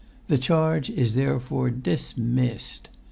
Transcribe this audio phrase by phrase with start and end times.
[0.29, 2.89] The charge is therefore dis missed.